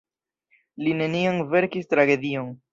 Li 0.85 0.95
neniam 1.03 1.39
verkis 1.53 1.95
tragedion. 1.95 2.53